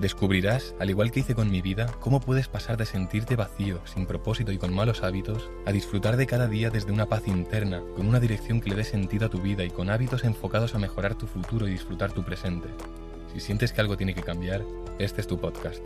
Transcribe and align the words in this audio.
Descubrirás, 0.00 0.74
al 0.80 0.90
igual 0.90 1.12
que 1.12 1.20
hice 1.20 1.36
con 1.36 1.50
mi 1.50 1.62
vida, 1.62 1.86
cómo 2.00 2.18
puedes 2.18 2.48
pasar 2.48 2.76
de 2.76 2.84
sentirte 2.84 3.36
vacío, 3.36 3.80
sin 3.86 4.06
propósito 4.06 4.50
y 4.50 4.58
con 4.58 4.74
malos 4.74 5.04
hábitos, 5.04 5.48
a 5.66 5.72
disfrutar 5.72 6.16
de 6.16 6.26
cada 6.26 6.48
día 6.48 6.68
desde 6.68 6.90
una 6.90 7.06
paz 7.06 7.28
interna, 7.28 7.80
con 7.94 8.08
una 8.08 8.18
dirección 8.18 8.60
que 8.60 8.70
le 8.70 8.76
dé 8.76 8.84
sentido 8.84 9.26
a 9.26 9.30
tu 9.30 9.40
vida 9.40 9.64
y 9.64 9.70
con 9.70 9.90
hábitos 9.90 10.24
enfocados 10.24 10.74
a 10.74 10.80
mejorar 10.80 11.14
tu 11.14 11.28
futuro 11.28 11.68
y 11.68 11.70
disfrutar 11.70 12.12
tu 12.12 12.24
presente. 12.24 12.68
Si 13.32 13.38
sientes 13.38 13.72
que 13.72 13.80
algo 13.80 13.96
tiene 13.96 14.14
que 14.14 14.22
cambiar, 14.22 14.64
este 14.98 15.20
es 15.20 15.28
tu 15.28 15.38
podcast. 15.38 15.82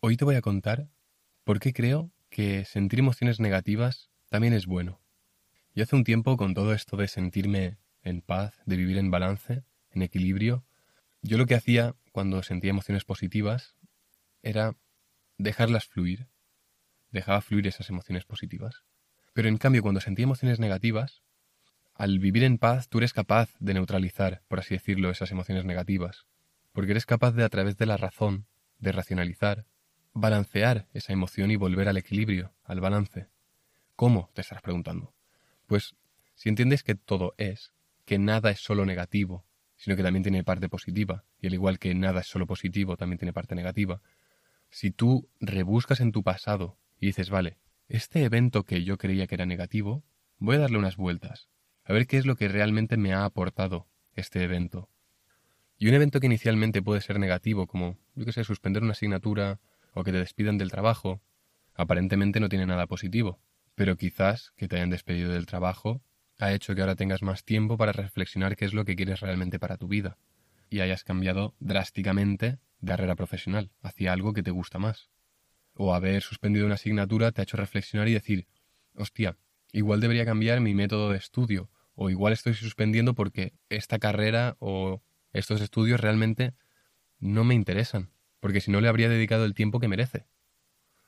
Hoy 0.00 0.16
te 0.16 0.24
voy 0.24 0.36
a 0.36 0.40
contar 0.40 0.88
por 1.42 1.58
qué 1.58 1.72
creo 1.72 2.12
que 2.30 2.64
sentir 2.64 3.00
emociones 3.00 3.40
negativas 3.40 4.10
también 4.28 4.52
es 4.52 4.66
bueno. 4.66 5.00
Yo 5.74 5.82
hace 5.82 5.96
un 5.96 6.04
tiempo, 6.04 6.36
con 6.36 6.54
todo 6.54 6.72
esto 6.72 6.96
de 6.96 7.08
sentirme 7.08 7.78
en 8.02 8.20
paz, 8.20 8.54
de 8.66 8.76
vivir 8.76 8.98
en 8.98 9.10
balance, 9.10 9.64
en 9.90 10.02
equilibrio, 10.02 10.64
yo 11.22 11.38
lo 11.38 11.46
que 11.46 11.54
hacía 11.54 11.94
cuando 12.12 12.42
sentía 12.42 12.70
emociones 12.70 13.04
positivas 13.04 13.74
era 14.42 14.76
dejarlas 15.36 15.86
fluir. 15.86 16.28
Dejaba 17.10 17.40
fluir 17.40 17.66
esas 17.66 17.88
emociones 17.88 18.24
positivas. 18.24 18.84
Pero 19.32 19.48
en 19.48 19.58
cambio, 19.58 19.82
cuando 19.82 20.00
sentía 20.00 20.24
emociones 20.24 20.58
negativas, 20.58 21.22
al 21.94 22.18
vivir 22.18 22.44
en 22.44 22.58
paz 22.58 22.88
tú 22.88 22.98
eres 22.98 23.12
capaz 23.12 23.50
de 23.58 23.74
neutralizar, 23.74 24.42
por 24.48 24.60
así 24.60 24.74
decirlo, 24.74 25.10
esas 25.10 25.30
emociones 25.30 25.64
negativas. 25.64 26.26
Porque 26.72 26.92
eres 26.92 27.06
capaz 27.06 27.32
de, 27.32 27.44
a 27.44 27.48
través 27.48 27.76
de 27.76 27.86
la 27.86 27.96
razón, 27.96 28.46
de 28.78 28.92
racionalizar, 28.92 29.66
balancear 30.12 30.86
esa 30.92 31.12
emoción 31.12 31.50
y 31.50 31.56
volver 31.56 31.88
al 31.88 31.96
equilibrio, 31.96 32.54
al 32.64 32.80
balance. 32.80 33.28
¿Cómo? 33.96 34.30
te 34.34 34.42
estás 34.42 34.62
preguntando. 34.62 35.14
Pues 35.66 35.96
si 36.34 36.48
entiendes 36.48 36.84
que 36.84 36.94
todo 36.94 37.34
es, 37.36 37.72
que 38.04 38.18
nada 38.18 38.50
es 38.50 38.60
solo 38.60 38.86
negativo, 38.86 39.44
sino 39.78 39.96
que 39.96 40.02
también 40.02 40.22
tiene 40.22 40.44
parte 40.44 40.68
positiva, 40.68 41.24
y 41.40 41.46
al 41.46 41.54
igual 41.54 41.78
que 41.78 41.94
nada 41.94 42.20
es 42.20 42.26
solo 42.26 42.46
positivo, 42.46 42.96
también 42.96 43.18
tiene 43.18 43.32
parte 43.32 43.54
negativa, 43.54 44.02
si 44.70 44.90
tú 44.90 45.30
rebuscas 45.40 46.00
en 46.00 46.12
tu 46.12 46.22
pasado 46.22 46.76
y 47.00 47.06
dices, 47.06 47.30
vale, 47.30 47.56
este 47.88 48.24
evento 48.24 48.64
que 48.64 48.84
yo 48.84 48.98
creía 48.98 49.26
que 49.26 49.36
era 49.36 49.46
negativo, 49.46 50.04
voy 50.38 50.56
a 50.56 50.60
darle 50.60 50.78
unas 50.78 50.96
vueltas, 50.96 51.48
a 51.84 51.92
ver 51.92 52.06
qué 52.06 52.18
es 52.18 52.26
lo 52.26 52.36
que 52.36 52.48
realmente 52.48 52.96
me 52.96 53.14
ha 53.14 53.24
aportado 53.24 53.88
este 54.14 54.42
evento. 54.42 54.90
Y 55.78 55.88
un 55.88 55.94
evento 55.94 56.20
que 56.20 56.26
inicialmente 56.26 56.82
puede 56.82 57.00
ser 57.00 57.18
negativo, 57.18 57.66
como, 57.66 57.96
yo 58.14 58.24
que 58.24 58.32
sé, 58.32 58.42
suspender 58.44 58.82
una 58.82 58.92
asignatura 58.92 59.60
o 59.94 60.02
que 60.02 60.10
te 60.10 60.18
despidan 60.18 60.58
del 60.58 60.72
trabajo, 60.72 61.22
aparentemente 61.74 62.40
no 62.40 62.48
tiene 62.48 62.66
nada 62.66 62.88
positivo, 62.88 63.40
pero 63.76 63.96
quizás 63.96 64.52
que 64.56 64.66
te 64.66 64.76
hayan 64.76 64.90
despedido 64.90 65.32
del 65.32 65.46
trabajo 65.46 66.02
ha 66.38 66.52
hecho 66.52 66.74
que 66.74 66.80
ahora 66.80 66.96
tengas 66.96 67.22
más 67.22 67.44
tiempo 67.44 67.76
para 67.76 67.92
reflexionar 67.92 68.56
qué 68.56 68.64
es 68.64 68.72
lo 68.72 68.84
que 68.84 68.96
quieres 68.96 69.20
realmente 69.20 69.58
para 69.58 69.76
tu 69.76 69.88
vida 69.88 70.16
y 70.70 70.80
hayas 70.80 71.04
cambiado 71.04 71.54
drásticamente 71.58 72.58
de 72.80 72.86
carrera 72.86 73.16
profesional 73.16 73.70
hacia 73.82 74.12
algo 74.12 74.32
que 74.32 74.42
te 74.42 74.50
gusta 74.50 74.78
más. 74.78 75.10
O 75.74 75.94
haber 75.94 76.22
suspendido 76.22 76.66
una 76.66 76.74
asignatura 76.74 77.32
te 77.32 77.40
ha 77.40 77.44
hecho 77.44 77.56
reflexionar 77.56 78.08
y 78.08 78.14
decir, 78.14 78.46
hostia, 78.94 79.36
igual 79.72 80.00
debería 80.00 80.24
cambiar 80.24 80.60
mi 80.60 80.74
método 80.74 81.10
de 81.10 81.18
estudio, 81.18 81.70
o 81.94 82.10
igual 82.10 82.32
estoy 82.32 82.54
suspendiendo 82.54 83.14
porque 83.14 83.54
esta 83.68 83.98
carrera 83.98 84.56
o 84.60 85.02
estos 85.32 85.60
estudios 85.60 86.00
realmente 86.00 86.54
no 87.18 87.44
me 87.44 87.54
interesan, 87.54 88.10
porque 88.40 88.60
si 88.60 88.70
no 88.70 88.80
le 88.80 88.88
habría 88.88 89.08
dedicado 89.08 89.44
el 89.44 89.54
tiempo 89.54 89.80
que 89.80 89.88
merece. 89.88 90.26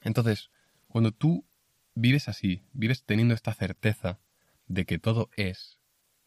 Entonces, 0.00 0.50
cuando 0.88 1.12
tú 1.12 1.46
vives 1.94 2.28
así, 2.28 2.62
vives 2.72 3.04
teniendo 3.04 3.34
esta 3.34 3.54
certeza 3.54 4.18
de 4.70 4.86
que 4.86 5.00
todo 5.00 5.30
es, 5.36 5.80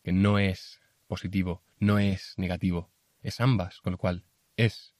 que 0.03 0.11
no 0.11 0.37
es 0.37 0.81
positivo, 1.07 1.63
no 1.79 1.97
es 1.97 2.33
negativo, 2.35 2.91
es 3.21 3.39
ambas, 3.39 3.79
con 3.79 3.93
lo 3.93 3.97
cual 3.97 4.25
es. 4.57 4.93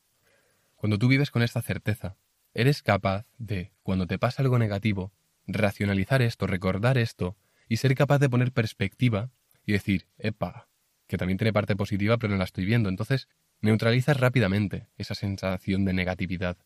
Cuando 0.77 0.97
tú 0.97 1.09
vives 1.09 1.29
con 1.29 1.43
esta 1.43 1.61
certeza, 1.61 2.15
eres 2.53 2.81
capaz 2.81 3.27
de, 3.37 3.73
cuando 3.83 4.07
te 4.07 4.17
pasa 4.17 4.41
algo 4.41 4.57
negativo, 4.59 5.11
racionalizar 5.45 6.21
esto, 6.21 6.47
recordar 6.47 6.97
esto, 6.97 7.37
y 7.67 7.77
ser 7.77 7.95
capaz 7.95 8.19
de 8.19 8.29
poner 8.29 8.53
perspectiva 8.53 9.29
y 9.65 9.73
decir, 9.73 10.07
epa, 10.17 10.69
que 11.07 11.17
también 11.17 11.37
tiene 11.37 11.51
parte 11.51 11.75
positiva, 11.75 12.17
pero 12.17 12.31
no 12.31 12.37
la 12.37 12.45
estoy 12.45 12.63
viendo. 12.63 12.87
Entonces, 12.87 13.27
neutralizas 13.59 14.17
rápidamente 14.17 14.87
esa 14.97 15.15
sensación 15.15 15.83
de 15.83 15.91
negatividad. 15.91 16.57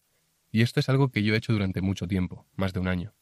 Y 0.51 0.61
esto 0.61 0.79
es 0.79 0.89
algo 0.89 1.09
que 1.09 1.23
yo 1.23 1.33
he 1.33 1.38
hecho 1.38 1.53
durante 1.53 1.81
mucho 1.81 2.07
tiempo, 2.07 2.45
más 2.55 2.73
de 2.73 2.79
un 2.79 2.88
año. 2.88 3.15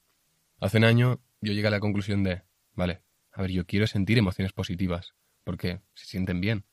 Hace 0.59 0.77
un 0.77 0.83
año 0.83 1.21
yo 1.39 1.53
llegué 1.53 1.67
a 1.67 1.71
la 1.71 1.79
conclusión 1.79 2.23
de, 2.23 2.43
vale, 2.73 3.04
a 3.35 3.41
ver, 3.41 3.51
yo 3.51 3.65
quiero 3.65 3.85
sentir 3.85 4.17
emociones 4.17 4.53
positivas, 4.53 5.13
porque 5.43 5.81
se 5.93 6.05
sienten 6.05 6.39
bien. 6.39 6.63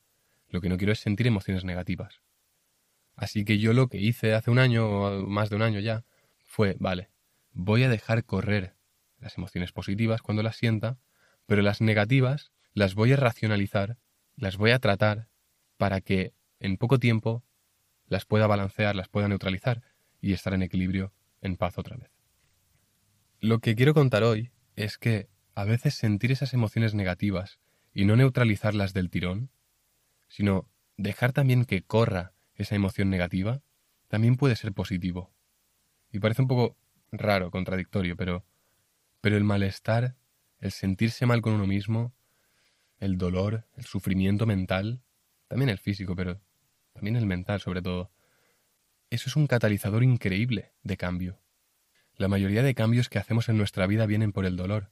Lo 0.47 0.61
que 0.61 0.69
no 0.69 0.77
quiero 0.77 0.93
es 0.93 0.99
sentir 0.99 1.27
emociones 1.27 1.65
negativas. 1.65 2.21
Así 3.17 3.43
que 3.43 3.59
yo 3.59 3.73
lo 3.73 3.89
que 3.89 3.99
hice 3.99 4.33
hace 4.33 4.49
un 4.49 4.59
año 4.59 4.87
o 4.87 5.27
más 5.27 5.49
de 5.49 5.57
un 5.57 5.61
año 5.61 5.81
ya 5.81 6.05
fue, 6.45 6.77
vale, 6.79 7.09
voy 7.51 7.83
a 7.83 7.89
dejar 7.89 8.23
correr 8.23 8.75
las 9.19 9.37
emociones 9.37 9.73
positivas 9.73 10.21
cuando 10.21 10.41
las 10.41 10.55
sienta, 10.55 10.97
pero 11.47 11.61
las 11.61 11.81
negativas 11.81 12.53
las 12.73 12.95
voy 12.95 13.11
a 13.11 13.17
racionalizar, 13.17 13.97
las 14.37 14.55
voy 14.55 14.71
a 14.71 14.79
tratar 14.79 15.27
para 15.75 15.99
que 15.99 16.33
en 16.61 16.77
poco 16.77 16.97
tiempo 16.97 17.43
las 18.07 18.25
pueda 18.25 18.47
balancear, 18.47 18.95
las 18.95 19.09
pueda 19.09 19.27
neutralizar 19.27 19.83
y 20.21 20.31
estar 20.31 20.53
en 20.53 20.63
equilibrio, 20.63 21.11
en 21.41 21.57
paz 21.57 21.77
otra 21.77 21.97
vez. 21.97 22.09
Lo 23.41 23.59
que 23.59 23.75
quiero 23.75 23.93
contar 23.93 24.23
hoy 24.23 24.51
es 24.77 24.97
que 24.97 25.27
a 25.55 25.63
veces 25.65 25.93
sentir 25.95 26.31
esas 26.31 26.53
emociones 26.53 26.93
negativas 26.93 27.59
y 27.93 28.05
no 28.05 28.15
neutralizarlas 28.15 28.93
del 28.93 29.09
tirón, 29.09 29.51
sino 30.27 30.67
dejar 30.97 31.31
también 31.31 31.65
que 31.65 31.83
corra 31.83 32.33
esa 32.55 32.75
emoción 32.75 33.09
negativa, 33.09 33.61
también 34.07 34.35
puede 34.35 34.55
ser 34.55 34.73
positivo. 34.73 35.33
Y 36.11 36.19
parece 36.19 36.41
un 36.41 36.47
poco 36.47 36.77
raro, 37.11 37.51
contradictorio, 37.51 38.15
pero, 38.15 38.45
pero 39.21 39.37
el 39.37 39.43
malestar, 39.43 40.15
el 40.59 40.71
sentirse 40.71 41.25
mal 41.25 41.41
con 41.41 41.53
uno 41.53 41.67
mismo, 41.67 42.13
el 42.99 43.17
dolor, 43.17 43.67
el 43.75 43.85
sufrimiento 43.85 44.45
mental, 44.45 45.01
también 45.47 45.69
el 45.69 45.77
físico, 45.77 46.15
pero 46.15 46.41
también 46.93 47.15
el 47.15 47.25
mental 47.25 47.59
sobre 47.59 47.81
todo, 47.81 48.11
eso 49.09 49.29
es 49.29 49.35
un 49.35 49.47
catalizador 49.47 50.03
increíble 50.03 50.73
de 50.83 50.97
cambio. 50.97 51.39
La 52.15 52.27
mayoría 52.27 52.63
de 52.63 52.75
cambios 52.75 53.09
que 53.09 53.19
hacemos 53.19 53.49
en 53.49 53.57
nuestra 53.57 53.87
vida 53.87 54.05
vienen 54.05 54.31
por 54.31 54.45
el 54.45 54.55
dolor, 54.55 54.91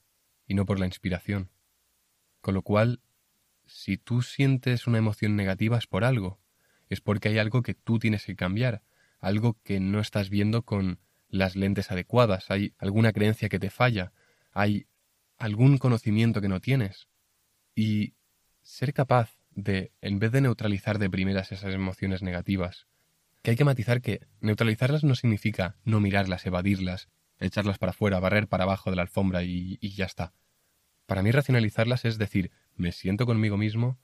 no 0.54 0.66
por 0.66 0.78
la 0.78 0.86
inspiración. 0.86 1.50
Con 2.40 2.54
lo 2.54 2.62
cual, 2.62 3.00
si 3.66 3.96
tú 3.96 4.22
sientes 4.22 4.86
una 4.86 4.98
emoción 4.98 5.36
negativa 5.36 5.78
es 5.78 5.86
por 5.86 6.04
algo, 6.04 6.40
es 6.88 7.00
porque 7.00 7.28
hay 7.28 7.38
algo 7.38 7.62
que 7.62 7.74
tú 7.74 7.98
tienes 7.98 8.24
que 8.24 8.36
cambiar, 8.36 8.82
algo 9.20 9.56
que 9.62 9.80
no 9.80 10.00
estás 10.00 10.28
viendo 10.30 10.62
con 10.62 10.98
las 11.28 11.56
lentes 11.56 11.90
adecuadas, 11.90 12.50
hay 12.50 12.74
alguna 12.78 13.12
creencia 13.12 13.48
que 13.48 13.58
te 13.58 13.70
falla, 13.70 14.12
hay 14.52 14.86
algún 15.38 15.78
conocimiento 15.78 16.40
que 16.40 16.48
no 16.48 16.60
tienes. 16.60 17.08
Y 17.74 18.14
ser 18.62 18.92
capaz 18.92 19.38
de, 19.50 19.92
en 20.00 20.18
vez 20.18 20.32
de 20.32 20.40
neutralizar 20.40 20.98
de 20.98 21.10
primeras 21.10 21.52
esas 21.52 21.72
emociones 21.72 22.22
negativas, 22.22 22.86
que 23.42 23.52
hay 23.52 23.56
que 23.56 23.64
matizar 23.64 24.02
que 24.02 24.20
neutralizarlas 24.40 25.04
no 25.04 25.14
significa 25.14 25.76
no 25.84 26.00
mirarlas, 26.00 26.46
evadirlas, 26.46 27.08
echarlas 27.42 27.78
para 27.78 27.90
afuera, 27.90 28.20
barrer 28.20 28.48
para 28.48 28.64
abajo 28.64 28.90
de 28.90 28.96
la 28.96 29.02
alfombra 29.02 29.42
y, 29.42 29.78
ya 29.80 30.04
está. 30.04 30.32
Para 31.06 31.22
mí 31.22 31.30
racionalizarlas 31.30 32.04
es 32.04 32.18
decir, 32.18 32.50
me 32.74 32.92
siento 32.92 33.26
conmigo 33.26 33.56
mismo 33.56 33.98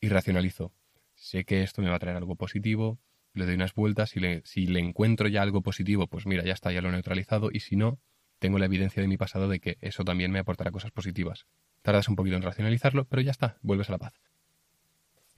y 0.00 0.08
racionalizo. 0.08 0.72
Sé 1.14 1.44
que 1.44 1.62
esto 1.62 1.82
me 1.82 1.88
va 1.88 1.96
a 1.96 1.98
traer 1.98 2.16
algo 2.16 2.36
positivo, 2.36 2.98
le 3.32 3.46
doy 3.46 3.54
unas 3.54 3.74
vueltas 3.74 4.16
y 4.16 4.20
le, 4.20 4.42
si 4.44 4.66
le 4.66 4.80
encuentro 4.80 5.28
ya 5.28 5.42
algo 5.42 5.62
positivo, 5.62 6.06
pues 6.06 6.26
mira, 6.26 6.44
ya 6.44 6.52
está, 6.52 6.72
ya 6.72 6.80
lo 6.80 6.88
he 6.88 6.92
neutralizado 6.92 7.50
y 7.52 7.60
si 7.60 7.76
no, 7.76 8.00
tengo 8.38 8.58
la 8.58 8.66
evidencia 8.66 9.00
de 9.00 9.08
mi 9.08 9.16
pasado 9.16 9.48
de 9.48 9.60
que 9.60 9.78
eso 9.80 10.04
también 10.04 10.30
me 10.30 10.38
aportará 10.38 10.70
cosas 10.70 10.90
positivas. 10.90 11.46
Tardas 11.82 12.08
un 12.08 12.16
poquito 12.16 12.36
en 12.36 12.42
racionalizarlo, 12.42 13.06
pero 13.06 13.22
ya 13.22 13.30
está, 13.30 13.58
vuelves 13.62 13.88
a 13.88 13.92
la 13.92 13.98
paz. 13.98 14.14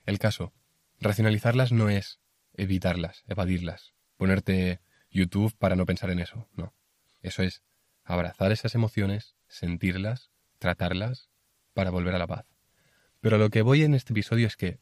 El 0.05 0.19
caso, 0.19 0.53
racionalizarlas 0.99 1.71
no 1.71 1.89
es 1.89 2.19
evitarlas, 2.53 3.23
evadirlas, 3.27 3.93
ponerte 4.17 4.81
YouTube 5.11 5.55
para 5.57 5.75
no 5.75 5.85
pensar 5.85 6.09
en 6.09 6.19
eso, 6.19 6.49
no. 6.55 6.73
Eso 7.21 7.43
es 7.43 7.63
abrazar 8.03 8.51
esas 8.51 8.75
emociones, 8.75 9.35
sentirlas, 9.47 10.31
tratarlas, 10.57 11.29
para 11.73 11.91
volver 11.91 12.15
a 12.15 12.19
la 12.19 12.27
paz. 12.27 12.45
Pero 13.21 13.37
lo 13.37 13.49
que 13.49 13.61
voy 13.61 13.83
en 13.83 13.93
este 13.93 14.13
episodio 14.13 14.47
es 14.47 14.57
que 14.57 14.79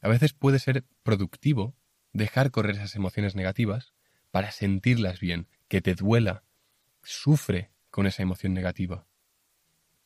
a 0.00 0.08
veces 0.08 0.32
puede 0.32 0.58
ser 0.58 0.84
productivo 1.02 1.76
dejar 2.12 2.50
correr 2.50 2.76
esas 2.76 2.94
emociones 2.94 3.34
negativas 3.34 3.92
para 4.30 4.50
sentirlas 4.50 5.20
bien, 5.20 5.48
que 5.68 5.80
te 5.80 5.94
duela, 5.94 6.44
sufre 7.02 7.70
con 7.90 8.06
esa 8.06 8.22
emoción 8.22 8.54
negativa. 8.54 9.06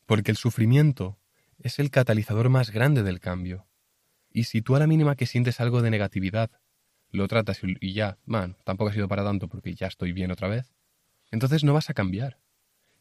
Porque 0.05 0.31
el 0.31 0.37
sufrimiento 0.37 1.19
es 1.57 1.79
el 1.79 1.91
catalizador 1.91 2.49
más 2.49 2.71
grande 2.71 3.03
del 3.03 3.19
cambio. 3.19 3.67
Y 4.31 4.45
si 4.45 4.61
tú 4.61 4.75
a 4.75 4.79
la 4.79 4.87
mínima 4.87 5.15
que 5.15 5.25
sientes 5.25 5.59
algo 5.59 5.81
de 5.81 5.89
negatividad 5.89 6.51
lo 7.11 7.27
tratas 7.27 7.61
y 7.63 7.93
ya, 7.93 8.19
bueno, 8.25 8.55
tampoco 8.63 8.91
ha 8.91 8.93
sido 8.93 9.07
para 9.07 9.23
tanto 9.23 9.47
porque 9.47 9.73
ya 9.73 9.87
estoy 9.87 10.13
bien 10.13 10.31
otra 10.31 10.47
vez, 10.47 10.73
entonces 11.31 11.63
no 11.63 11.73
vas 11.73 11.89
a 11.89 11.93
cambiar. 11.93 12.39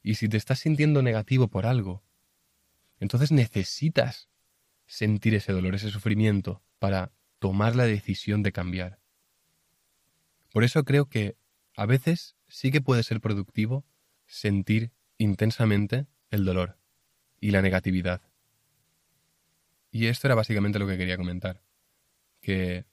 Y 0.02 0.14
si 0.14 0.28
te 0.28 0.36
estás 0.36 0.60
sintiendo 0.60 1.02
negativo 1.02 1.48
por 1.48 1.66
algo, 1.66 2.02
entonces 3.00 3.32
necesitas 3.32 4.28
sentir 4.86 5.34
ese 5.34 5.52
dolor, 5.52 5.74
ese 5.74 5.90
sufrimiento, 5.90 6.62
para 6.78 7.12
tomar 7.38 7.76
la 7.76 7.84
decisión 7.84 8.42
de 8.42 8.52
cambiar. 8.52 9.00
Por 10.52 10.64
eso 10.64 10.84
creo 10.84 11.06
que 11.06 11.36
a 11.76 11.86
veces 11.86 12.36
sí 12.48 12.70
que 12.70 12.80
puede 12.80 13.02
ser 13.02 13.20
productivo 13.20 13.84
sentir 14.26 14.92
intensamente 15.18 16.06
el 16.30 16.44
dolor 16.44 16.78
y 17.40 17.50
la 17.50 17.62
negatividad. 17.62 18.22
Y 19.90 20.06
esto 20.06 20.26
era 20.26 20.34
básicamente 20.34 20.78
lo 20.78 20.86
que 20.86 20.98
quería 20.98 21.16
comentar. 21.16 21.62
Que 22.40 22.84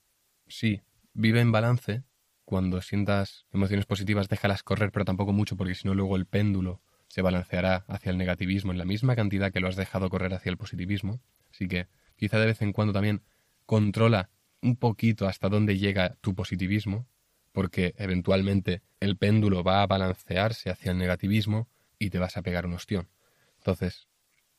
sí, 0.47 0.81
vive 1.13 1.41
en 1.41 1.51
balance. 1.51 2.03
Cuando 2.45 2.81
sientas 2.81 3.47
emociones 3.51 3.85
positivas, 3.85 4.29
déjalas 4.29 4.63
correr, 4.63 4.91
pero 4.91 5.03
tampoco 5.03 5.33
mucho, 5.33 5.57
porque 5.57 5.75
si 5.75 5.87
no, 5.87 5.95
luego 5.95 6.15
el 6.15 6.27
péndulo 6.27 6.81
se 7.07 7.21
balanceará 7.21 7.85
hacia 7.87 8.11
el 8.11 8.17
negativismo 8.17 8.71
en 8.71 8.77
la 8.77 8.85
misma 8.85 9.15
cantidad 9.15 9.51
que 9.51 9.59
lo 9.59 9.67
has 9.67 9.75
dejado 9.75 10.09
correr 10.09 10.33
hacia 10.33 10.49
el 10.51 10.57
positivismo. 10.57 11.21
Así 11.51 11.67
que 11.67 11.87
quizá 12.15 12.39
de 12.39 12.45
vez 12.45 12.61
en 12.61 12.71
cuando 12.71 12.93
también 12.93 13.23
controla 13.65 14.29
un 14.61 14.75
poquito 14.77 15.27
hasta 15.27 15.49
dónde 15.49 15.77
llega 15.77 16.15
tu 16.21 16.35
positivismo, 16.35 17.07
porque 17.51 17.95
eventualmente 17.97 18.81
el 18.99 19.17
péndulo 19.17 19.63
va 19.63 19.81
a 19.81 19.87
balancearse 19.87 20.69
hacia 20.69 20.91
el 20.91 20.97
negativismo 20.97 21.69
y 21.97 22.09
te 22.09 22.19
vas 22.19 22.37
a 22.37 22.41
pegar 22.41 22.65
un 22.65 22.73
ostión. 22.73 23.09
Entonces, 23.57 24.07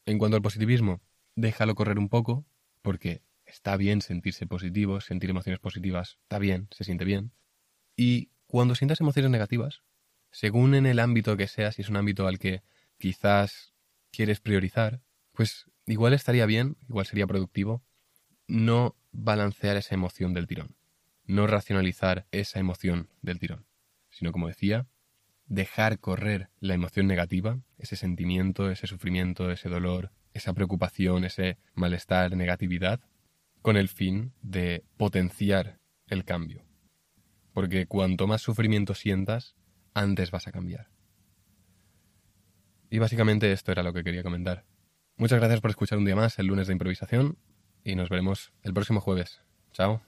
en 0.06 0.18
cuanto 0.18 0.36
al 0.36 0.42
positivismo, 0.42 1.02
déjalo 1.34 1.74
correr 1.74 1.98
un 1.98 2.08
poco, 2.08 2.46
porque 2.82 3.22
está 3.44 3.76
bien 3.76 4.00
sentirse 4.00 4.46
positivo, 4.46 5.00
sentir 5.00 5.30
emociones 5.30 5.60
positivas, 5.60 6.18
está 6.22 6.38
bien, 6.38 6.68
se 6.70 6.84
siente 6.84 7.04
bien. 7.04 7.32
Y 7.96 8.30
cuando 8.46 8.74
sientas 8.74 9.00
emociones 9.00 9.30
negativas, 9.30 9.82
según 10.30 10.74
en 10.74 10.86
el 10.86 10.98
ámbito 10.98 11.36
que 11.36 11.48
sea, 11.48 11.72
si 11.72 11.82
es 11.82 11.88
un 11.88 11.96
ámbito 11.96 12.26
al 12.26 12.38
que 12.38 12.62
quizás 12.98 13.72
quieres 14.10 14.40
priorizar, 14.40 15.00
pues 15.32 15.64
igual 15.86 16.12
estaría 16.12 16.46
bien, 16.46 16.76
igual 16.88 17.06
sería 17.06 17.26
productivo, 17.26 17.82
no 18.46 18.96
balancear 19.12 19.76
esa 19.76 19.94
emoción 19.94 20.34
del 20.34 20.46
tirón, 20.46 20.76
no 21.24 21.46
racionalizar 21.46 22.26
esa 22.30 22.58
emoción 22.58 23.08
del 23.22 23.38
tirón, 23.38 23.66
sino 24.10 24.30
como 24.30 24.48
decía, 24.48 24.86
dejar 25.46 25.98
correr 25.98 26.50
la 26.60 26.74
emoción 26.74 27.06
negativa, 27.06 27.60
ese 27.78 27.96
sentimiento, 27.96 28.70
ese 28.70 28.86
sufrimiento, 28.86 29.50
ese 29.50 29.68
dolor, 29.68 30.12
esa 30.34 30.52
preocupación, 30.52 31.24
ese 31.24 31.56
malestar, 31.74 32.36
negatividad, 32.36 33.00
con 33.62 33.76
el 33.76 33.88
fin 33.88 34.32
de 34.42 34.84
potenciar 34.96 35.80
el 36.08 36.24
cambio. 36.24 36.65
Porque 37.56 37.86
cuanto 37.86 38.26
más 38.26 38.42
sufrimiento 38.42 38.94
sientas, 38.94 39.56
antes 39.94 40.30
vas 40.30 40.46
a 40.46 40.52
cambiar. 40.52 40.90
Y 42.90 42.98
básicamente 42.98 43.50
esto 43.50 43.72
era 43.72 43.82
lo 43.82 43.94
que 43.94 44.04
quería 44.04 44.22
comentar. 44.22 44.66
Muchas 45.16 45.38
gracias 45.38 45.62
por 45.62 45.70
escuchar 45.70 45.96
un 45.96 46.04
día 46.04 46.14
más 46.14 46.38
el 46.38 46.48
lunes 46.48 46.66
de 46.66 46.74
improvisación 46.74 47.38
y 47.82 47.94
nos 47.94 48.10
veremos 48.10 48.52
el 48.62 48.74
próximo 48.74 49.00
jueves. 49.00 49.40
Chao. 49.72 50.06